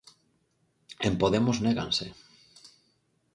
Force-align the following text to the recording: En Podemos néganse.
En 1.07 1.13
Podemos 1.21 1.57
néganse. 1.65 2.07